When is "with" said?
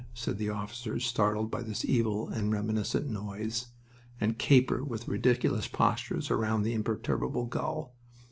4.83-5.07